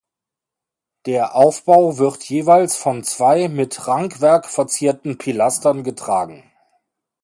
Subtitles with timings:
[1.05, 6.41] Der Aufbau wird jeweils von zwei mit Rankwerk verzierten Pilastern getragen.